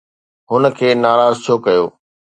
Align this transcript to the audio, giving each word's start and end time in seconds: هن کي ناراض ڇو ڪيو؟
هن 0.49 0.63
کي 0.77 0.89
ناراض 1.03 1.35
ڇو 1.45 1.55
ڪيو؟ 1.65 1.85